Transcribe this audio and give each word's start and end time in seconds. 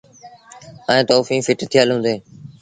ائيٚݩ 0.89 1.07
توڦيٚن 1.09 1.39
ڦٽ 1.45 1.59
ٿيٚل 1.71 1.89
هُݩديٚݩ۔ 1.93 2.21